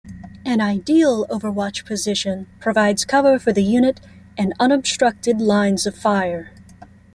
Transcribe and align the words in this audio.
An 0.43 0.61
ideal 0.61 1.27
overwatch 1.29 1.85
position 1.85 2.47
provides 2.59 3.05
cover 3.05 3.37
for 3.37 3.53
the 3.53 3.61
unit, 3.61 3.99
and 4.35 4.51
unobstructed 4.59 5.39
lines 5.39 5.85
of 5.85 5.93
fire. 5.95 6.53